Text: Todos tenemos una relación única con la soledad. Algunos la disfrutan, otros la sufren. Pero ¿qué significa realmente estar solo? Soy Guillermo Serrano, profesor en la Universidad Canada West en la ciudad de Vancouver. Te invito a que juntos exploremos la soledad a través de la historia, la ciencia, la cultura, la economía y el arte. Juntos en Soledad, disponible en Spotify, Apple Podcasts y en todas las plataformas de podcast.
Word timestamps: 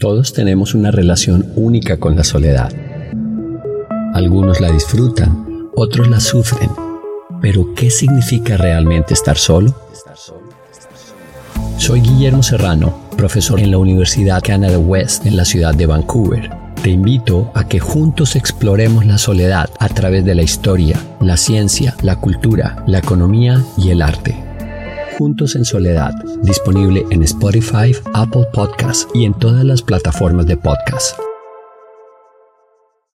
Todos 0.00 0.32
tenemos 0.32 0.74
una 0.74 0.90
relación 0.90 1.52
única 1.56 1.98
con 1.98 2.16
la 2.16 2.24
soledad. 2.24 2.72
Algunos 4.14 4.58
la 4.58 4.72
disfrutan, 4.72 5.68
otros 5.76 6.08
la 6.08 6.20
sufren. 6.20 6.70
Pero 7.42 7.74
¿qué 7.74 7.90
significa 7.90 8.56
realmente 8.56 9.12
estar 9.12 9.36
solo? 9.36 9.74
Soy 11.76 12.00
Guillermo 12.00 12.42
Serrano, 12.42 12.94
profesor 13.14 13.60
en 13.60 13.70
la 13.70 13.76
Universidad 13.76 14.40
Canada 14.42 14.78
West 14.78 15.26
en 15.26 15.36
la 15.36 15.44
ciudad 15.44 15.74
de 15.74 15.84
Vancouver. 15.84 16.48
Te 16.82 16.88
invito 16.88 17.52
a 17.54 17.68
que 17.68 17.78
juntos 17.78 18.36
exploremos 18.36 19.04
la 19.04 19.18
soledad 19.18 19.68
a 19.78 19.90
través 19.90 20.24
de 20.24 20.34
la 20.34 20.42
historia, 20.42 20.98
la 21.20 21.36
ciencia, 21.36 21.94
la 22.00 22.16
cultura, 22.16 22.82
la 22.86 23.00
economía 23.00 23.62
y 23.76 23.90
el 23.90 24.00
arte. 24.00 24.49
Juntos 25.20 25.54
en 25.54 25.66
Soledad, 25.66 26.14
disponible 26.42 27.04
en 27.10 27.22
Spotify, 27.24 27.94
Apple 28.14 28.46
Podcasts 28.54 29.06
y 29.12 29.26
en 29.26 29.34
todas 29.34 29.66
las 29.66 29.82
plataformas 29.82 30.46
de 30.46 30.56
podcast. 30.56 31.14